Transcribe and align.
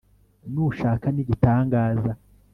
nushaka 0.51 1.05
n'igitangaza 1.11 2.11